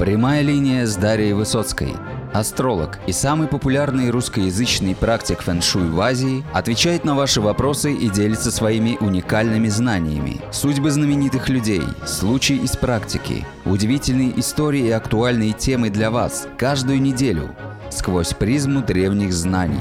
[0.00, 1.92] Прямая линия с Дарьей Высоцкой.
[2.32, 8.50] Астролог и самый популярный русскоязычный практик фэн-шуй в Азии отвечает на ваши вопросы и делится
[8.50, 10.40] своими уникальными знаниями.
[10.52, 17.54] Судьбы знаменитых людей, случаи из практики, удивительные истории и актуальные темы для вас каждую неделю
[17.90, 19.76] сквозь призму древних знаний.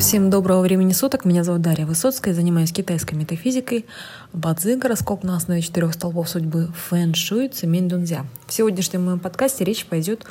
[0.00, 1.24] Всем доброго времени суток.
[1.24, 2.34] Меня зовут Дарья Высоцкая.
[2.34, 3.86] Занимаюсь китайской метафизикой.
[4.32, 8.26] Бадзи, гороскоп на основе четырех столбов судьбы, фэн шуй, цемень дунзя.
[8.46, 10.26] В сегодняшнем моем подкасте речь пойдет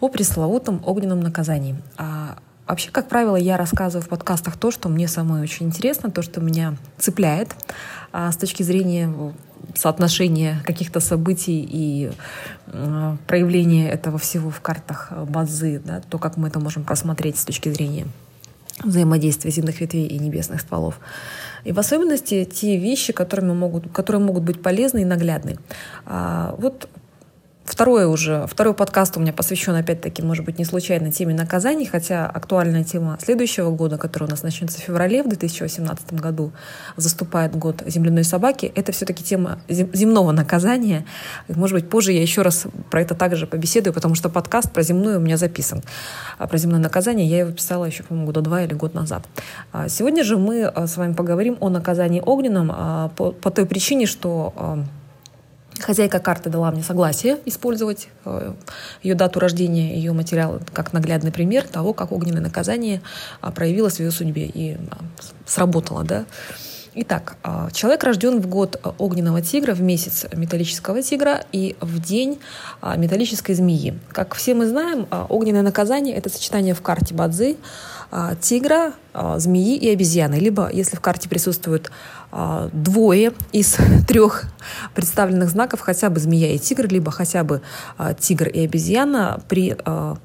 [0.00, 1.76] о пресловутом огненном наказании.
[1.96, 2.36] А
[2.66, 6.40] Вообще, как правило, я рассказываю в подкастах то, что мне самой очень интересно, то, что
[6.40, 7.56] меня цепляет
[8.12, 9.12] а с точки зрения
[9.74, 12.12] соотношения каких-то событий и
[12.68, 17.44] э, проявления этого всего в картах базы, да, то, как мы это можем просмотреть с
[17.44, 18.06] точки зрения
[18.84, 21.00] взаимодействия земных ветвей и небесных стволов.
[21.64, 25.58] И в особенности те вещи, которыми могут, которые могут быть полезны и наглядны.
[26.06, 26.88] А, вот
[27.64, 32.26] Второе уже, второй подкаст у меня посвящен, опять-таки, может быть, не случайно теме наказаний, хотя
[32.26, 36.52] актуальная тема следующего года, который у нас начнется в феврале в 2018 году,
[36.96, 41.06] заступает год земляной собаки, это все-таки тема земного наказания.
[41.48, 45.18] Может быть, позже я еще раз про это также побеседую, потому что подкаст про земное
[45.18, 45.82] у меня записан.
[46.38, 49.26] А про земное наказание я его писала еще, по-моему, года два или год назад.
[49.72, 52.68] А сегодня же мы а, с вами поговорим о наказании огненном
[53.16, 54.84] по, по той причине, что
[55.80, 58.52] Хозяйка карты дала мне согласие использовать э,
[59.02, 63.00] ее дату рождения, ее материал как наглядный пример того, как огненное наказание
[63.40, 64.98] а, проявилось в ее судьбе и а,
[65.46, 66.04] сработало.
[66.04, 66.24] Да?
[66.94, 72.40] Итак, а, человек рожден в год огненного тигра, в месяц металлического тигра и в день
[72.96, 73.98] металлической змеи.
[74.12, 77.56] Как все мы знаем, огненное наказание— это сочетание в карте Бадзи
[78.40, 78.92] тигра,
[79.36, 80.34] змеи и обезьяны.
[80.34, 81.92] Либо, если в карте присутствует
[82.32, 83.76] а, двое из
[84.08, 84.44] трех
[84.94, 87.60] представленных знаков, хотя бы змея и тигр, либо хотя бы
[87.98, 90.16] а, тигр и обезьяна при а,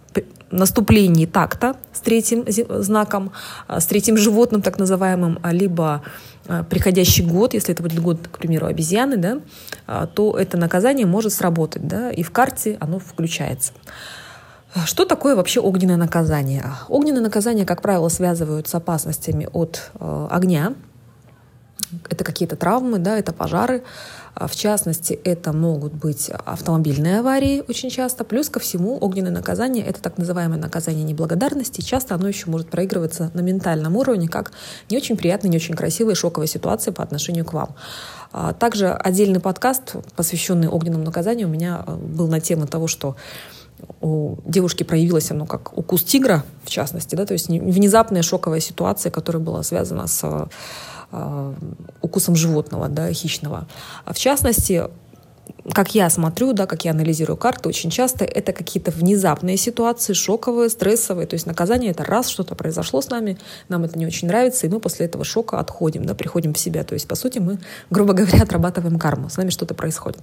[0.52, 2.46] наступлении такта с третьим
[2.82, 3.32] знаком,
[3.68, 6.04] с третьим животным, так называемым, либо
[6.70, 11.88] приходящий год, если это будет год, к примеру, обезьяны, да, то это наказание может сработать,
[11.88, 13.74] да, и в карте оно включается.
[14.86, 16.66] Что такое вообще огненное наказание?
[16.90, 20.74] Огненное наказание, как правило, связывают с опасностями от огня,
[22.10, 23.84] это какие-то травмы, да, это пожары.
[24.36, 28.26] А, в частности, это могут быть автомобильные аварии очень часто.
[28.26, 31.82] Плюс ко всему, огненное наказание— это так называемое наказание неблагодарности.
[31.82, 34.52] Часто оно еще может проигрываться на ментальном уровне, как
[34.90, 37.76] не очень приятная, не очень красивая шоковая ситуация по отношению к вам.
[38.34, 43.16] А, также отдельный подкаст, посвященный огненному наказанию, у меня а, был на тему того, что
[44.02, 49.12] у девушки проявилось оно как укус тигра, в частности, да, то есть внезапная шоковая ситуация,
[49.12, 50.48] которая была связана с Э,
[52.02, 53.68] укусом животного, да, хищного.
[54.06, 54.84] А в частности,
[55.74, 60.70] как я смотрю, да, как я анализирую карты, очень часто это какие-то внезапные ситуации, шоковые,
[60.70, 61.28] стрессовые.
[61.28, 64.70] То есть наказание— это раз что-то произошло с нами, нам это не очень нравится, и
[64.70, 66.84] мы после этого шока отходим, да, приходим в себя.
[66.84, 70.22] То есть, по сути, мы, грубо говоря, отрабатываем карму, с нами что-то происходит.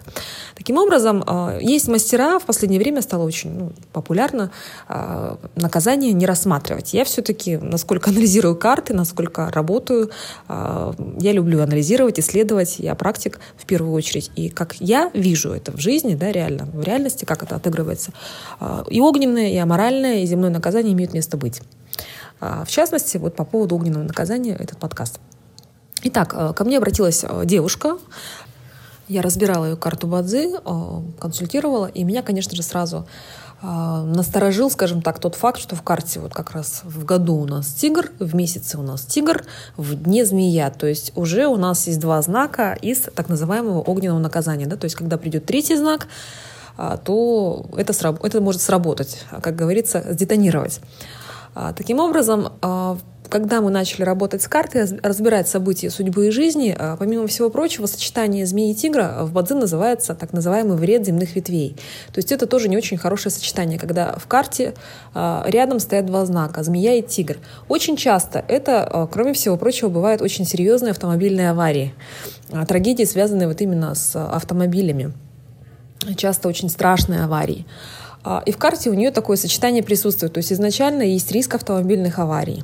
[0.55, 4.51] Таким образом, а, есть мастера, в последнее время стало очень ну, популярно
[4.89, 6.95] а, наказание не рассматривать.
[6.95, 10.11] Я все-таки, насколько анализирую карты, насколько работаю,
[10.49, 14.31] а, я люблю анализировать, исследовать, я практик в первую очередь.
[14.37, 18.13] И как я вижу это в жизни, да, реально, в реальности, как это отыгрывается.
[18.61, 21.63] А, и огненное, и аморальное, и земное наказание имеют место быть.
[22.41, 25.21] А, в частности, вот по поводу огненного наказания этот подкаст.
[26.05, 27.99] Итак, а, ко мне обратилась девушка,
[29.09, 30.53] я разбирала ее карту Бадзи,
[31.19, 33.07] консультировала, и меня, конечно же, сразу
[33.63, 37.69] насторожил, скажем так, тот факт, что в карте вот как раз в году у нас
[37.73, 39.45] тигр, в месяце у нас тигр,
[39.77, 40.71] в дне змея.
[40.71, 44.67] То есть уже у нас есть два знака из так называемого огненного наказания.
[44.67, 44.77] Да?
[44.77, 46.09] То есть когда придет третий знак,
[46.77, 47.93] а, то это,
[48.23, 50.81] это может сработать, как говорится, сдетонировать.
[51.55, 52.53] А, таким образом,
[53.33, 57.87] когда мы начали работать с картой, разбирать события судьбы и жизни, а, помимо всего прочего,
[57.87, 61.75] сочетание змеи и тигра в бадзи называется так называемый вред земных ветвей.
[62.13, 64.75] То есть это тоже не очень хорошее сочетание, когда в карте
[65.15, 67.39] а, рядом стоят два знака– змея и тигр.
[67.69, 71.95] Очень часто это, а, кроме всего прочего, бывают очень серьезные автомобильные аварии,
[72.69, 75.15] трагедии, связанные вот именно с автомобилями.
[76.17, 77.65] Часто очень страшные аварии.
[78.47, 80.35] И в карте у нее такое сочетание присутствует.
[80.35, 82.63] То есть изначально есть риск автомобильных аварий.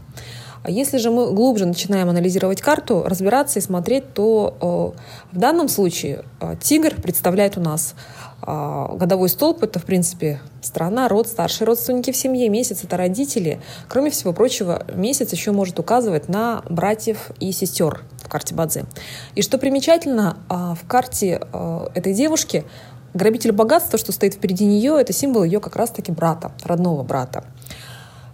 [0.63, 4.95] А если же мы глубже начинаем анализировать карту, разбираться и смотреть, то
[5.33, 7.95] э, в данном случае э, тигр представляет у нас
[8.43, 9.63] э, годовой столб.
[9.63, 12.49] Это, в принципе, страна, род, старшие родственники в семье.
[12.49, 13.61] Месяц— это родители.
[13.89, 18.85] Кроме всего прочего, месяц еще может указывать на братьев и сестер в карте Бадзи.
[19.35, 21.41] И что примечательно, в карте
[21.95, 22.65] этой девушки
[23.15, 27.45] грабитель богатства, что стоит впереди нее, это символ ее как раз-таки брата, родного брата.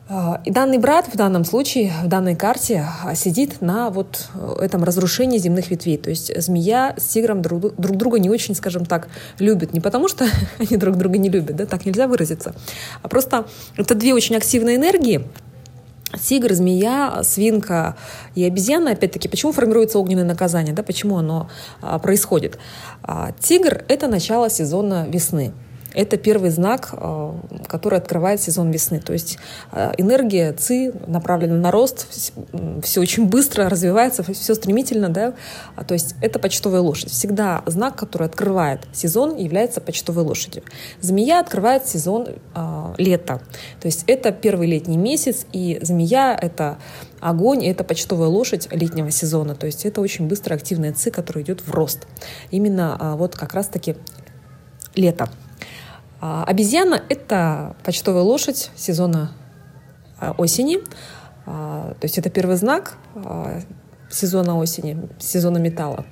[0.06, 4.56] А, и данный брат в данном случае, в данной карте, а, сидит на вот э,
[4.60, 5.96] этом разрушении земных ветвей.
[5.96, 9.08] То есть змея с тигром друг, друг друга не очень, скажем так,
[9.38, 9.72] любят.
[9.72, 10.26] Не потому, что
[10.58, 12.54] они друг друга не любят, да, так нельзя выразиться,
[13.02, 13.46] а просто
[13.76, 15.26] это две очень активные энергии,
[16.22, 17.96] Тигр, змея, свинка
[18.36, 22.56] и обезьяна, опять-таки, почему формируется огненное наказание, да, почему оно а, происходит?
[23.02, 25.52] А, тигр– это начало сезона весны
[25.94, 27.32] это первый знак, э,
[27.69, 29.00] который открывает сезон весны.
[29.00, 29.38] То есть
[29.73, 32.06] э, энергия ЦИ направлена на рост,
[32.82, 35.35] все очень быстро развивается, все стремительно, да.
[35.76, 37.11] А, то есть это почтовая лошадь.
[37.11, 40.64] Всегда знак, который открывает сезон, является почтовой лошадью.
[41.00, 43.40] Змея открывает сезон э, лета.
[43.81, 46.79] То есть это первый летний месяц, и змея— это
[47.20, 49.55] огонь, это почтовая лошадь летнего сезона.
[49.55, 52.06] То есть это очень быстрая активная ЦИ, которая идет в рост.
[52.50, 53.97] Именно а, вот как раз-таки
[54.94, 55.29] лето.
[56.26, 59.32] А, обезьяна— это почтовая лошадь сезона
[60.19, 60.79] а, осени.
[61.44, 62.97] А, то есть это первый знак
[64.09, 66.06] сезона осени, сезона металла.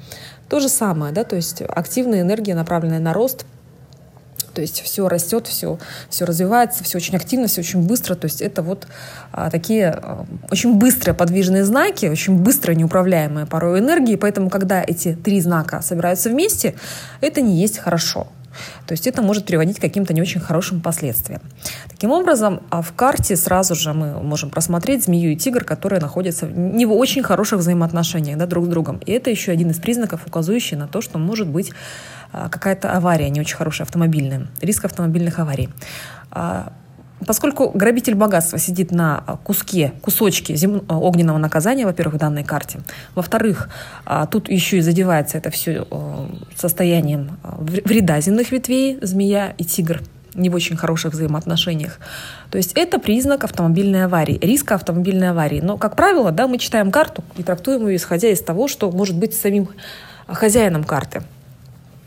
[0.50, 3.46] То же самое, да, то есть активная энергия, направленная на рост,
[4.52, 5.78] то есть все растет, все,
[6.10, 8.14] все развивается, все очень активно, все очень быстро.
[8.14, 8.86] То есть это вот
[9.32, 14.16] а, такие а, очень быстрые подвижные знаки, очень быстрые неуправляемые порой энергии.
[14.16, 16.74] Поэтому, когда эти три знака собираются вместе,
[17.22, 18.26] это не есть хорошо.
[18.86, 21.40] То есть это может приводить к каким-то не очень хорошим последствиям.
[21.88, 26.46] Таким образом, а в карте сразу же мы можем просмотреть змею и тигр, которые находятся
[26.46, 28.98] не в очень хороших взаимоотношениях да, друг с другом.
[29.06, 31.72] И это еще один из признаков, указывающий на то, что может быть
[32.32, 35.68] а, какая-то авария не очень хорошая автомобильная, риск автомобильных аварий.
[36.30, 36.72] А,
[37.24, 40.82] Поскольку грабитель богатства сидит на куске, кусочке зем...
[40.88, 42.80] Огненного наказания, во-первых, в данной карте.
[43.14, 43.68] Во-вторых,
[44.32, 45.86] тут еще и задевается это все
[46.56, 50.02] состоянием вреда земных ветвей, змея и тигр
[50.34, 51.98] не в очень хороших взаимоотношениях.
[52.50, 55.60] То есть это признак автомобильной аварии, риска автомобильной аварии.
[55.60, 59.16] Но, как правило, да, мы читаем карту и трактуем ее, исходя из того, что может
[59.16, 59.68] быть самим
[60.26, 61.22] хозяином карты.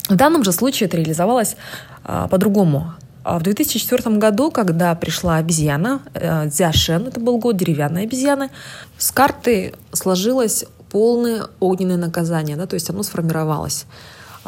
[0.09, 1.55] В данном же случае это реализовалось
[2.03, 2.93] а, по-другому.
[3.23, 8.51] А в 2004 году, когда пришла обезьяна, э, Дзяшен, это был год деревянной обезьяны,
[8.99, 13.87] с карты сложилось полное огненное наказание, да, то есть оно сформировалось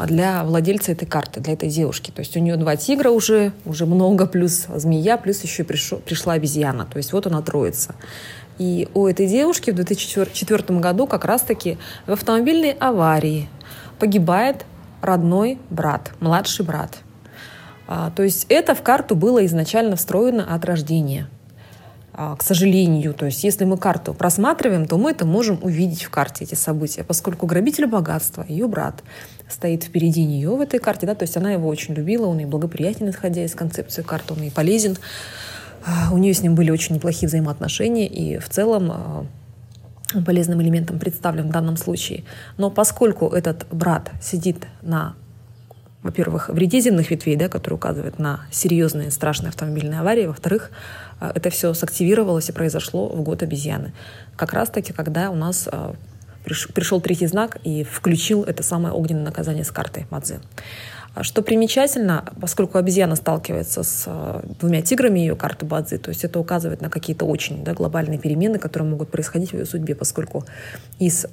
[0.05, 2.11] для владельца этой карты, для этой девушки.
[2.11, 6.33] То есть у нее два тигра уже, уже много, плюс змея, плюс еще пришел, пришла
[6.33, 6.85] обезьяна.
[6.85, 7.95] То есть вот она троица.
[8.59, 13.49] И у этой девушки в 2004 году как раз-таки в автомобильной аварии
[13.99, 14.65] погибает
[15.01, 16.97] родной брат, младший брат–
[17.87, 21.29] а, то есть это в карту было изначально встроено от рождения.
[22.19, 26.09] А, к сожалению, то есть если мы карту просматриваем, то мы это можем увидеть в
[26.09, 29.03] карте, эти события, поскольку грабитель богатства, ее брат,
[29.47, 32.47] стоит впереди нее в этой карте, да, то есть она его очень любила, он ей
[32.47, 34.97] благоприятен, исходя из концепции карты, он ей полезен.
[35.85, 39.29] А, у нее с ним были очень неплохие взаимоотношения, и в целом
[40.25, 42.23] полезным элементом представлен в данном случае.
[42.57, 45.13] Но поскольку этот брат сидит на
[46.07, 50.25] во-первых, вреде земных ветвей, да, который указывает на серьезные страшные автомобильные аварии.
[50.25, 50.71] Во-вторых,
[51.19, 53.91] э, это все сактивировалось и произошло в год обезьяны.
[54.37, 55.93] Как раз-таки, когда у нас э,
[56.73, 60.39] пришел третий знак и включил это самое огненное наказание с карты Мадзе.
[61.13, 66.23] А что примечательно, поскольку обезьяна сталкивается с э, двумя тиграми ее карты Бадзи, то есть
[66.23, 70.45] это указывает на какие-то очень да, глобальные перемены, которые могут происходить в ее судьбе, поскольку
[70.99, 71.25] из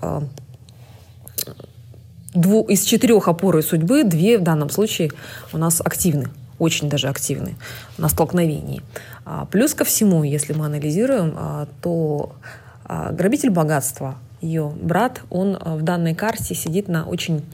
[2.35, 5.11] дву, из четырех опор судьбы две в данном случае
[5.53, 7.55] у нас активны, очень даже активны
[7.97, 8.83] на столкновении.
[9.25, 12.35] А, плюс ко всему, если мы анализируем, а, то
[12.85, 17.47] а, грабитель богатства, ее брат, он в данной карте сидит на очень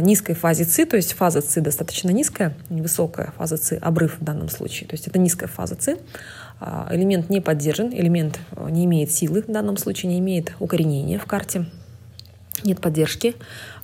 [0.00, 4.48] низкой фазе ЦИ, то есть фаза ЦИ достаточно низкая, невысокая фаза ЦИ, обрыв в данном
[4.48, 5.98] случае, то есть это низкая фаза ЦИ,
[6.90, 11.66] элемент не поддержан, элемент не имеет силы в данном случае, не имеет укоренения в карте,
[12.64, 13.34] нет поддержки,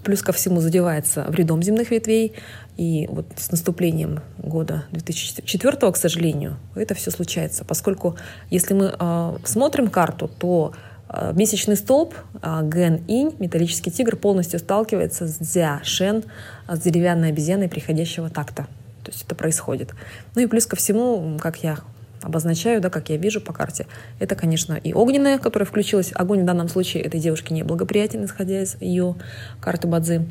[0.03, 2.35] плюс ко всему задевается вредом земных ветвей,
[2.77, 8.17] и вот с наступлением года 2004, к сожалению, это все случается, поскольку
[8.51, 10.73] если мы э, смотрим карту, то
[11.09, 16.25] э, месячный столб э, Ген Инь, металлический тигр, полностью сталкивается с Дзя Шен,
[16.67, 18.67] с деревянной обезьяной приходящего такта.
[19.05, 19.91] То есть это происходит.
[20.35, 21.79] Ну и плюс ко всему, как я
[22.23, 23.87] обозначаю, да, как я вижу по карте.
[24.19, 26.13] Это, конечно, и огненная, которая включилась.
[26.15, 29.17] Огонь в данном случае этой девушке неблагоприятен, исходя из ее
[29.61, 30.29] карты Бадзи.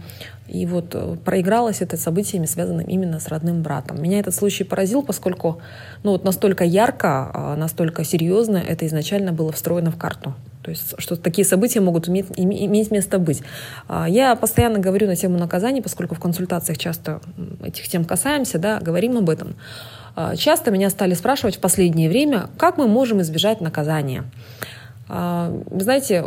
[0.47, 4.01] И вот э, проигралось это событиями, связанными именно с родным братом.
[4.01, 5.61] Меня этот случай поразил, поскольку
[6.03, 10.35] ну, вот настолько ярко, а, настолько серьезно это изначально было встроено в карту.
[10.61, 13.41] То есть, что такие события могут иметь, иметь место быть.
[13.87, 17.21] А, я постоянно говорю на тему наказаний, поскольку в консультациях часто
[17.63, 19.55] этих тем касаемся, да, говорим об этом.
[20.15, 24.23] А, часто меня стали спрашивать в последнее время, как мы можем избежать наказания.
[25.09, 26.25] А, знаете,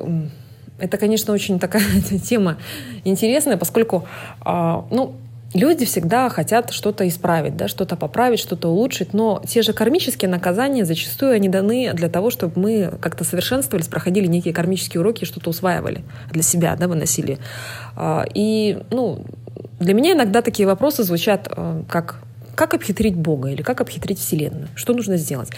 [0.78, 1.84] это, конечно, очень такая
[2.24, 2.58] тема
[3.04, 4.06] интересная, поскольку,
[4.44, 5.14] ну,
[5.54, 10.84] люди всегда хотят что-то исправить, да, что-то поправить, что-то улучшить, но те же кармические наказания
[10.84, 16.02] зачастую они даны для того, чтобы мы как-то совершенствовались, проходили некие кармические уроки, что-то усваивали
[16.30, 17.38] для себя, да, выносили.
[17.96, 19.24] А, и, ну,
[19.78, 22.23] для меня иногда такие вопросы звучат э, как
[22.54, 24.68] как обхитрить Бога или как обхитрить Вселенную?
[24.74, 25.50] Что нужно сделать?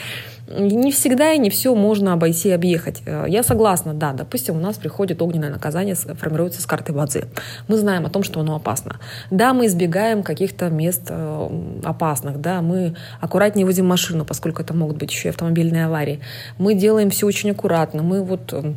[0.48, 3.02] Не всегда и не все можно обойти и объехать.
[3.06, 7.24] Э, я согласна, да, допустим, у нас приходит огненное наказание, формируется с карты Бадзи.
[7.68, 9.00] Мы знаем о том, что оно опасно.
[9.30, 11.48] Да, мы избегаем каких-то мест э,
[11.84, 16.20] опасных, да, мы аккуратнее водим машину, поскольку это могут быть еще и автомобильные аварии.
[16.58, 18.74] Мы делаем все очень аккуратно, мы вот э,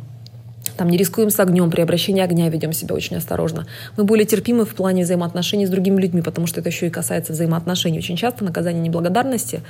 [0.80, 3.66] там не рискуем с огнем, при обращении огня ведем себя очень осторожно.
[3.98, 7.34] Мы более терпимы в плане взаимоотношений с другими людьми, потому что это еще и касается
[7.34, 7.98] взаимоотношений.
[7.98, 9.60] Очень часто наказание неблагодарности,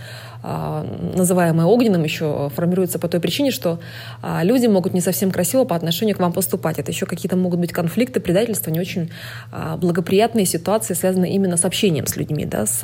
[0.44, 0.86] а,
[1.16, 3.80] называемое огненным, еще формируется по той причине, что
[4.22, 6.78] а, люди могут не совсем красиво по отношению к вам поступать.
[6.78, 9.10] Это еще какие-то могут быть конфликты, предательства, не очень
[9.50, 12.78] а, благоприятные ситуации, связанные именно с общением с людьми, да, с,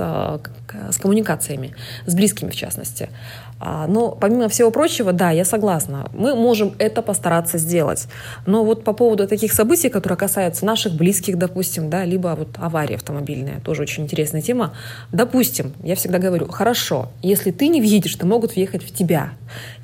[0.91, 3.09] с коммуникациями, с близкими в частности.
[3.59, 8.07] А, но помимо всего прочего, да, я согласна, мы можем это постараться сделать.
[8.45, 12.97] Но вот по поводу таких событий, которые касаются наших близких, допустим, да, либо вот авария
[12.97, 14.75] автомобильная, тоже очень интересная тема.
[15.11, 19.31] Допустим, я всегда говорю, хорошо, если ты не въедешь, то могут въехать в тебя.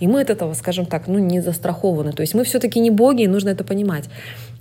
[0.00, 2.12] И мы от этого, скажем так, ну, не застрахованы.
[2.12, 4.04] То есть мы все-таки не боги, и нужно это понимать.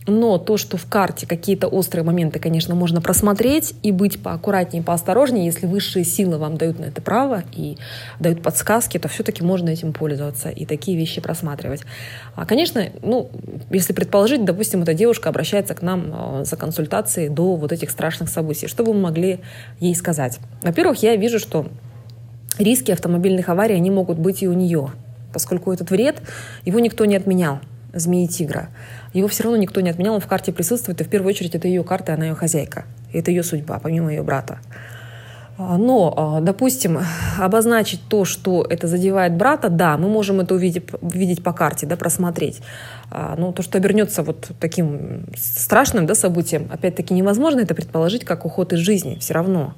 [0.08, 5.46] Но то, что в карте какие-то острые моменты, конечно, можно просмотреть и быть поаккуратнее, поосторожнее,
[5.46, 7.78] если высшие силы вам дают на это право и
[8.20, 11.82] дают подсказки, то все-таки можно этим пользоваться и такие вещи просматривать.
[12.36, 13.30] А, конечно, ну,
[13.70, 18.30] если предположить, допустим, эта девушка обращается к нам а, за консультацией до вот этих страшных
[18.30, 19.40] событий, что мы могли
[19.80, 20.40] ей сказать?
[20.64, 21.68] Во-первых, я вижу, что
[22.58, 24.90] риски автомобильных аварий, они могут быть и у нее,
[25.32, 26.24] поскольку этот вред,
[26.66, 27.60] его никто не отменял
[27.94, 28.70] змеи тигра.
[29.14, 31.68] Его все равно никто не отменял, он в карте присутствует, и в первую очередь это
[31.68, 32.86] ее карта, она ее хозяйка.
[33.12, 34.60] И это ее судьба, помимо ее брата.
[35.58, 37.00] А, но, а, допустим,
[37.40, 41.96] обозначить то, что это задевает брата, да, мы можем это увидеть, увидеть по карте, да,
[41.96, 42.62] просмотреть.
[43.12, 48.46] А, но то, что обернется вот таким страшным да, событием, опять-таки невозможно это предположить как
[48.46, 49.76] уход из жизни, все равно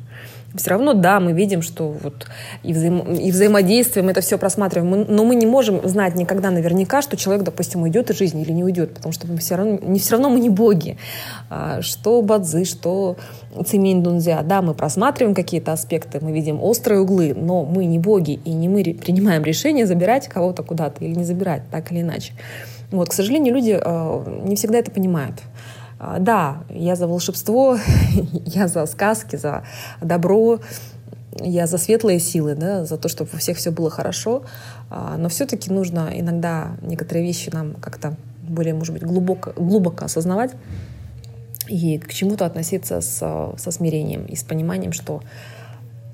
[0.56, 2.28] все равно, да, мы видим, что вот
[2.62, 7.02] и, взаим, и взаимодействием это все просматриваем, мы, но мы не можем знать никогда наверняка,
[7.02, 10.00] что человек, допустим, уйдет из жизни или не уйдет, потому что мы все равно, не
[10.00, 10.98] все равно мы не боги.
[11.50, 13.18] А, что Бадзи, что
[13.66, 18.40] Цимень Дунзя, да, мы просматриваем какие-то аспекты, мы видим острые углы, но мы не боги,
[18.46, 22.34] и не мы принимаем решение забирать кого-то куда-то или не забирать, так или иначе.
[22.92, 25.42] Вот, к сожалению, люди э, не всегда это понимают.
[26.00, 27.78] А, да, я за волшебство,
[28.46, 29.64] я за сказки, за
[30.02, 30.60] добро,
[31.40, 34.44] я за светлые силы, да, за то, чтобы у всех все было хорошо.
[34.90, 38.16] А, но все-таки нужно иногда некоторые вещи нам как-то
[38.48, 40.52] более, может быть, глубоко, глубоко осознавать
[41.68, 43.18] и к чему-то относиться с,
[43.58, 45.22] со смирением и с пониманием, что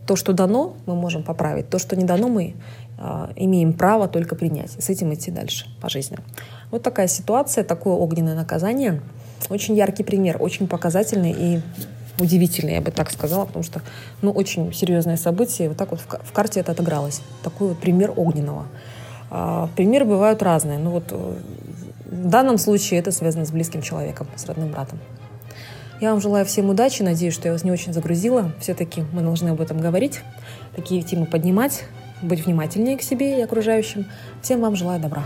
[0.05, 1.69] то, что дано, мы можем поправить.
[1.69, 2.55] То, что не дано, мы
[2.97, 4.71] э, имеем право только принять.
[4.71, 6.17] С этим идти дальше по жизни.
[6.71, 9.01] Вот такая ситуация, такое огненное наказание—
[9.49, 11.61] очень яркий пример, очень показательный и
[12.19, 13.81] удивительный, я бы так сказала, потому что,
[14.21, 17.21] ну, очень серьезное событие, вот так вот в, карте это отыгралось.
[17.43, 18.65] Такой вот пример огненного.
[19.29, 21.35] А, примеры бывают разные, но вот э,
[22.05, 24.99] в данном случае это связано с близким человеком, с родным братом.
[26.01, 28.53] Я вам желаю всем удачи, надеюсь, что я вас не очень загрузила.
[28.61, 30.21] Все-таки мы должны об этом говорить,
[30.75, 31.83] такие темы поднимать,
[32.21, 34.05] быть внимательнее к себе и окружающим.
[34.41, 35.25] Всем вам желаю добра.